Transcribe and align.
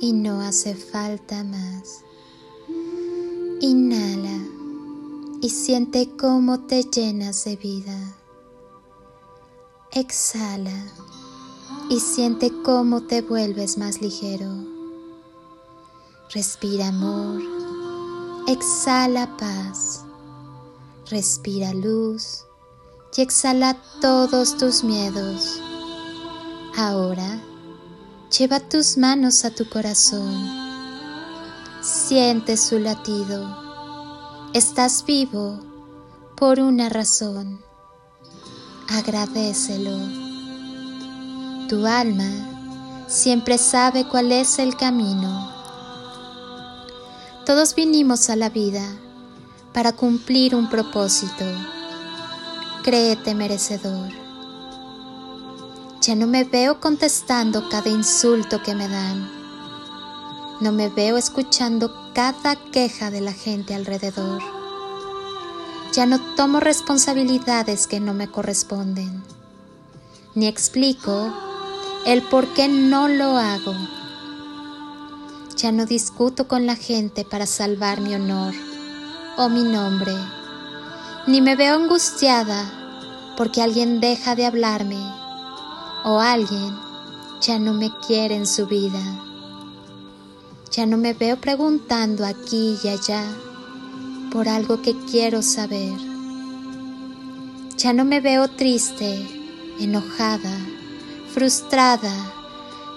y 0.00 0.14
no 0.14 0.40
hace 0.40 0.74
falta 0.74 1.44
más. 1.44 2.02
Inhala 3.60 4.38
y 5.42 5.50
siente 5.50 6.16
cómo 6.16 6.60
te 6.60 6.84
llenas 6.84 7.44
de 7.44 7.56
vida. 7.56 8.16
Exhala 9.92 10.86
y 11.90 12.00
siente 12.00 12.50
cómo 12.62 13.02
te 13.02 13.20
vuelves 13.20 13.76
más 13.76 14.00
ligero. 14.00 14.48
Respira 16.32 16.88
amor, 16.88 17.42
exhala 18.46 19.36
paz, 19.36 20.04
respira 21.10 21.74
luz 21.74 22.44
y 23.16 23.20
exhala 23.20 23.76
todos 24.00 24.56
tus 24.56 24.84
miedos. 24.84 25.60
Ahora, 26.76 27.42
lleva 28.30 28.60
tus 28.60 28.96
manos 28.96 29.44
a 29.44 29.50
tu 29.50 29.68
corazón. 29.68 30.32
Siente 31.82 32.56
su 32.56 32.78
latido. 32.78 34.50
Estás 34.54 35.04
vivo 35.04 35.58
por 36.36 36.60
una 36.60 36.88
razón. 36.88 37.60
Agradecelo. 38.88 39.98
Tu 41.68 41.84
alma 41.86 43.06
siempre 43.08 43.58
sabe 43.58 44.06
cuál 44.06 44.30
es 44.30 44.58
el 44.58 44.76
camino. 44.76 45.52
Todos 47.44 47.74
vinimos 47.74 48.30
a 48.30 48.36
la 48.36 48.48
vida 48.48 48.84
para 49.72 49.92
cumplir 49.92 50.54
un 50.54 50.68
propósito. 50.68 51.44
Créete 52.84 53.34
merecedor. 53.34 54.29
Ya 56.00 56.14
no 56.14 56.26
me 56.26 56.44
veo 56.44 56.80
contestando 56.80 57.68
cada 57.68 57.90
insulto 57.90 58.62
que 58.62 58.74
me 58.74 58.88
dan. 58.88 59.30
No 60.62 60.72
me 60.72 60.88
veo 60.88 61.18
escuchando 61.18 62.10
cada 62.14 62.56
queja 62.56 63.10
de 63.10 63.20
la 63.20 63.34
gente 63.34 63.74
alrededor. 63.74 64.40
Ya 65.92 66.06
no 66.06 66.18
tomo 66.36 66.58
responsabilidades 66.58 67.86
que 67.86 68.00
no 68.00 68.14
me 68.14 68.28
corresponden. 68.28 69.22
Ni 70.34 70.46
explico 70.46 71.34
el 72.06 72.22
por 72.22 72.48
qué 72.54 72.66
no 72.68 73.06
lo 73.06 73.36
hago. 73.36 73.74
Ya 75.58 75.70
no 75.70 75.84
discuto 75.84 76.48
con 76.48 76.64
la 76.64 76.76
gente 76.76 77.26
para 77.26 77.44
salvar 77.44 78.00
mi 78.00 78.14
honor 78.14 78.54
o 79.36 79.50
mi 79.50 79.64
nombre. 79.64 80.14
Ni 81.26 81.42
me 81.42 81.56
veo 81.56 81.74
angustiada 81.74 83.34
porque 83.36 83.60
alguien 83.60 84.00
deja 84.00 84.34
de 84.34 84.46
hablarme 84.46 85.19
o 86.04 86.20
alguien 86.20 86.76
ya 87.40 87.58
no 87.58 87.72
me 87.72 87.90
quiere 88.06 88.36
en 88.36 88.46
su 88.46 88.66
vida. 88.66 89.00
Ya 90.70 90.86
no 90.86 90.96
me 90.96 91.14
veo 91.14 91.40
preguntando 91.40 92.24
aquí 92.24 92.76
y 92.82 92.88
allá 92.88 93.24
por 94.30 94.48
algo 94.48 94.82
que 94.82 94.94
quiero 95.10 95.42
saber. 95.42 95.98
Ya 97.76 97.92
no 97.92 98.04
me 98.04 98.20
veo 98.20 98.48
triste, 98.48 99.26
enojada, 99.80 100.56
frustrada, 101.32 102.12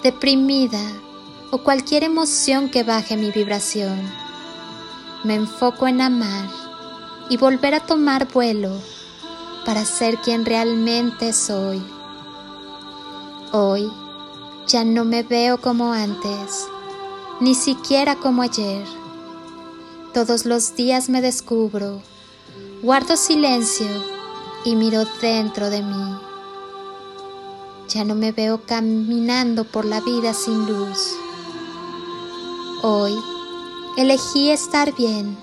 deprimida 0.02 0.82
o 1.50 1.58
cualquier 1.58 2.04
emoción 2.04 2.68
que 2.68 2.82
baje 2.82 3.16
mi 3.16 3.30
vibración. 3.30 3.98
Me 5.24 5.34
enfoco 5.34 5.88
en 5.88 6.00
amar 6.00 6.48
y 7.30 7.38
volver 7.38 7.74
a 7.74 7.80
tomar 7.80 8.30
vuelo 8.30 8.70
para 9.64 9.84
ser 9.84 10.18
quien 10.18 10.44
realmente 10.44 11.32
soy. 11.32 11.82
Hoy 13.56 13.88
ya 14.66 14.82
no 14.82 15.04
me 15.04 15.22
veo 15.22 15.60
como 15.60 15.92
antes, 15.92 16.66
ni 17.38 17.54
siquiera 17.54 18.16
como 18.16 18.42
ayer. 18.42 18.84
Todos 20.12 20.44
los 20.44 20.74
días 20.74 21.08
me 21.08 21.22
descubro, 21.22 22.02
guardo 22.82 23.16
silencio 23.16 23.86
y 24.64 24.74
miro 24.74 25.04
dentro 25.22 25.70
de 25.70 25.82
mí. 25.82 26.18
Ya 27.90 28.04
no 28.04 28.16
me 28.16 28.32
veo 28.32 28.60
caminando 28.66 29.62
por 29.62 29.84
la 29.84 30.00
vida 30.00 30.34
sin 30.34 30.66
luz. 30.66 31.14
Hoy 32.82 33.16
elegí 33.96 34.50
estar 34.50 34.92
bien. 34.96 35.38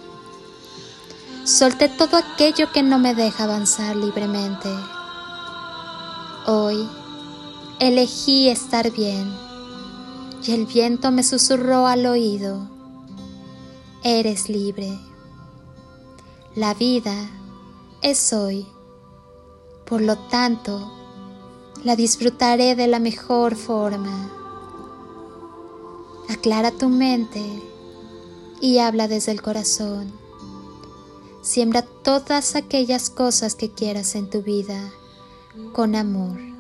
Solté 1.45 1.87
todo 1.87 2.17
aquello 2.17 2.73
que 2.73 2.83
no 2.83 2.99
me 2.99 3.15
deja 3.15 3.45
avanzar 3.45 3.95
libremente. 3.95 4.67
Hoy 6.45 6.89
elegí 7.81 8.47
estar 8.47 8.91
bien 8.91 9.33
y 10.45 10.51
el 10.51 10.67
viento 10.67 11.11
me 11.11 11.23
susurró 11.23 11.87
al 11.87 12.05
oído, 12.05 12.69
eres 14.03 14.49
libre. 14.49 14.99
La 16.53 16.75
vida 16.75 17.15
es 18.03 18.33
hoy, 18.33 18.67
por 19.83 19.99
lo 20.01 20.15
tanto, 20.15 20.91
la 21.83 21.95
disfrutaré 21.95 22.75
de 22.75 22.85
la 22.85 22.99
mejor 22.99 23.55
forma. 23.55 24.31
Aclara 26.29 26.69
tu 26.69 26.87
mente 26.87 27.43
y 28.61 28.77
habla 28.77 29.07
desde 29.07 29.31
el 29.31 29.41
corazón. 29.41 30.11
Siembra 31.41 31.81
todas 31.81 32.55
aquellas 32.55 33.09
cosas 33.09 33.55
que 33.55 33.71
quieras 33.71 34.13
en 34.13 34.29
tu 34.29 34.43
vida 34.43 34.91
con 35.73 35.95
amor. 35.95 36.50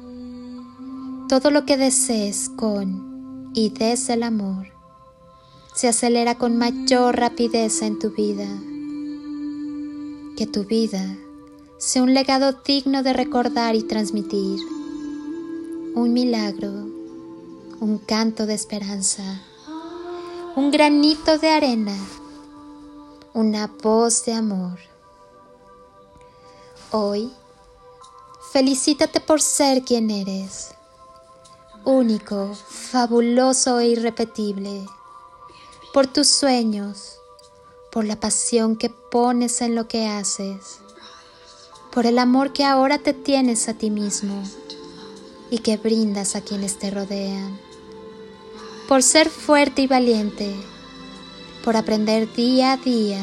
Todo 1.31 1.49
lo 1.49 1.65
que 1.65 1.77
desees 1.77 2.49
con 2.57 3.51
y 3.53 3.69
desde 3.69 4.15
el 4.15 4.23
amor 4.23 4.67
se 5.73 5.87
acelera 5.87 6.37
con 6.37 6.57
mayor 6.57 7.15
rapidez 7.15 7.81
en 7.83 7.99
tu 7.99 8.09
vida. 8.09 8.49
Que 10.35 10.45
tu 10.45 10.65
vida 10.65 11.01
sea 11.77 12.03
un 12.03 12.13
legado 12.13 12.51
digno 12.51 13.01
de 13.01 13.13
recordar 13.13 13.75
y 13.75 13.83
transmitir. 13.83 14.59
Un 15.95 16.11
milagro, 16.11 16.69
un 17.79 17.97
canto 18.05 18.45
de 18.45 18.55
esperanza, 18.55 19.41
un 20.57 20.69
granito 20.69 21.37
de 21.37 21.49
arena, 21.49 21.95
una 23.33 23.67
voz 23.67 24.25
de 24.25 24.33
amor. 24.33 24.79
Hoy, 26.91 27.31
felicítate 28.51 29.21
por 29.21 29.41
ser 29.41 29.83
quien 29.83 30.09
eres 30.09 30.75
único, 31.83 32.55
fabuloso 32.55 33.79
e 33.79 33.87
irrepetible, 33.87 34.85
por 35.93 36.07
tus 36.07 36.27
sueños, 36.27 37.19
por 37.91 38.05
la 38.05 38.19
pasión 38.19 38.75
que 38.75 38.89
pones 38.89 39.61
en 39.61 39.75
lo 39.75 39.87
que 39.87 40.07
haces, 40.07 40.79
por 41.91 42.05
el 42.05 42.19
amor 42.19 42.53
que 42.53 42.65
ahora 42.65 42.99
te 42.99 43.13
tienes 43.13 43.67
a 43.67 43.73
ti 43.73 43.89
mismo 43.89 44.43
y 45.49 45.59
que 45.59 45.77
brindas 45.77 46.35
a 46.35 46.41
quienes 46.41 46.79
te 46.79 46.91
rodean, 46.91 47.59
por 48.87 49.03
ser 49.03 49.29
fuerte 49.29 49.81
y 49.81 49.87
valiente, 49.87 50.55
por 51.63 51.75
aprender 51.75 52.31
día 52.33 52.73
a 52.73 52.77
día 52.77 53.19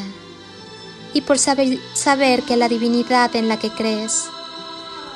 y 1.14 1.22
por 1.22 1.38
saber, 1.38 1.78
saber 1.94 2.42
que 2.42 2.56
la 2.56 2.68
divinidad 2.68 3.34
en 3.34 3.48
la 3.48 3.58
que 3.58 3.70
crees 3.70 4.26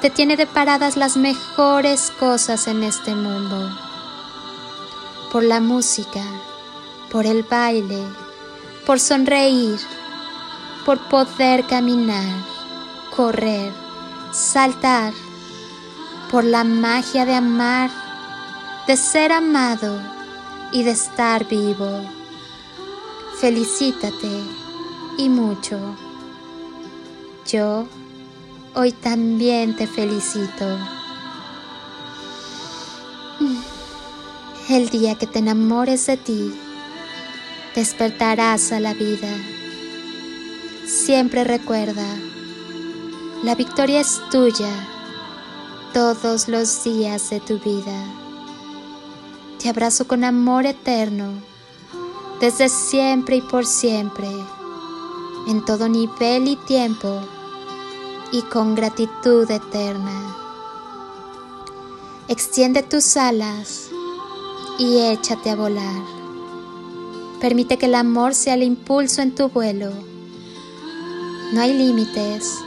te 0.03 0.11
tiene 0.11 0.37
deparadas 0.37 0.97
las 0.97 1.17
mejores 1.17 2.13
cosas 2.19 2.67
en 2.67 2.83
este 2.83 3.15
mundo. 3.15 3.71
Por 5.31 5.45
la 5.45 5.61
música, 5.61 6.25
por 7.13 7.25
el 7.25 7.45
baile, 7.45 8.03
por 8.85 8.99
sonreír, 8.99 9.79
por 10.85 10.99
poder 11.09 11.65
caminar, 11.69 12.35
correr, 13.15 13.73
saltar, 14.33 15.13
por 16.33 16.43
la 16.43 16.65
magia 16.65 17.25
de 17.25 17.37
amar, 17.37 17.89
de 18.89 18.97
ser 18.97 19.31
amado 19.31 20.01
y 20.73 20.83
de 20.83 20.91
estar 20.91 21.47
vivo. 21.47 22.01
Felicítate 23.39 24.43
y 25.17 25.29
mucho. 25.29 25.79
Yo 27.47 27.87
hoy 28.75 28.93
también 28.93 29.77
te 29.77 29.87
felicito. 29.87 30.79
El 34.69 34.89
día 34.89 35.17
que 35.17 35.27
te 35.27 35.41
enamores 35.41 36.07
de 36.07 36.17
ti, 36.17 36.55
despertarás 37.75 38.73
a 38.73 38.81
la 38.81 38.95
vida. 38.95 39.29
Siempre 40.87 41.45
recuerda, 41.45 42.07
la 43.43 43.55
victoria 43.55 44.01
es 44.01 44.21
tuya 44.31 44.71
todos 45.93 46.49
los 46.49 46.85
días 46.85 47.29
de 47.31 47.41
tu 47.41 47.59
vida. 47.59 48.05
Te 49.59 49.69
abrazo 49.69 50.07
con 50.07 50.25
amor 50.25 50.65
eterno, 50.65 51.33
desde 52.41 52.69
siempre 52.69 53.37
y 53.37 53.43
por 53.43 53.67
siempre, 53.67 54.29
en 55.49 55.65
todo 55.65 55.89
nivel 55.89 56.49
y 56.49 56.57
tiempo, 56.57 57.21
y 58.33 58.43
con 58.43 58.75
gratitud 58.75 59.49
eterna. 59.51 60.37
Extiende 62.29 62.83
tus 62.83 63.17
alas 63.17 63.91
y 64.79 64.99
échate 64.99 65.51
a 65.51 65.57
volar. 65.57 66.03
Permite 67.41 67.77
que 67.77 67.87
el 67.87 67.95
amor 67.95 68.35
sea 68.35 68.55
el 68.55 68.63
impulso 68.63 69.21
en 69.21 69.35
tu 69.35 69.51
vuelo. 69.51 69.93
No 71.53 71.61
hay 71.61 71.75
límites 71.75 72.59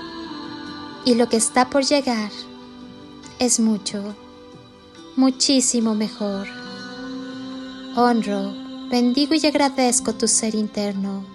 y 1.04 1.16
lo 1.16 1.28
que 1.28 1.38
está 1.38 1.70
por 1.70 1.84
llegar 1.84 2.32
es 3.40 3.60
mucho, 3.60 4.16
muchísimo 5.16 5.96
mejor. 5.96 6.48
Honro, 7.96 8.54
bendigo 8.92 9.34
y 9.34 9.46
agradezco 9.48 10.14
tu 10.14 10.28
ser 10.28 10.54
interno. 10.54 11.35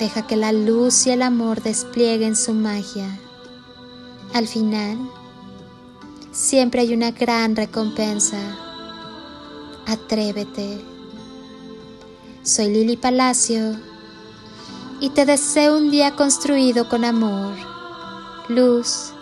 Deja 0.00 0.26
que 0.26 0.34
la 0.34 0.50
luz 0.50 1.06
y 1.06 1.10
el 1.10 1.20
amor 1.20 1.62
desplieguen 1.62 2.34
su 2.34 2.54
magia. 2.54 3.20
Al 4.32 4.48
final, 4.48 4.96
siempre 6.32 6.80
hay 6.80 6.94
una 6.94 7.10
gran 7.10 7.54
recompensa. 7.54 8.38
Atrévete. 9.86 10.82
Soy 12.42 12.68
Lili 12.68 12.96
Palacio 12.96 13.76
y 15.00 15.10
te 15.10 15.26
deseo 15.26 15.76
un 15.76 15.90
día 15.90 16.16
construido 16.16 16.88
con 16.88 17.04
amor, 17.04 17.54
luz 18.48 19.12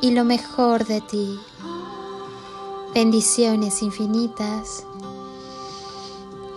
y 0.00 0.12
lo 0.12 0.24
mejor 0.24 0.86
de 0.86 1.02
ti. 1.02 1.38
Bendiciones 2.94 3.82
infinitas 3.82 4.82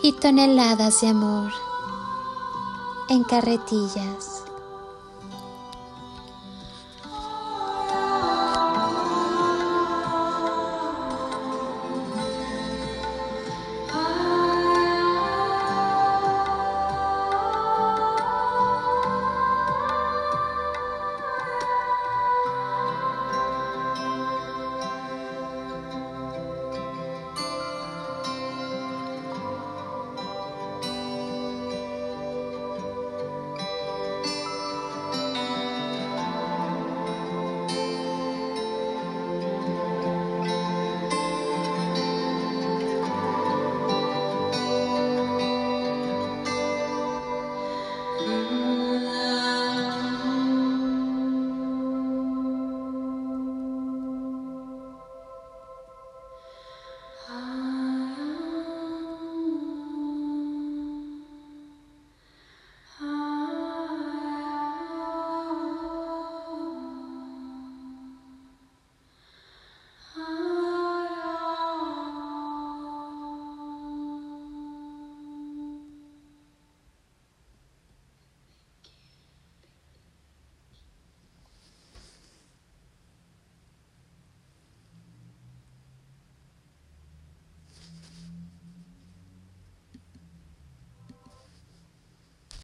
y 0.01 0.13
toneladas 0.13 1.01
de 1.01 1.09
amor 1.09 1.51
en 3.09 3.23
carretillas. 3.23 4.48